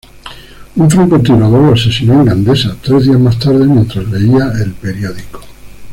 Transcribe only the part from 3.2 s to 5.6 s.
tarde, mientras leía el periódico.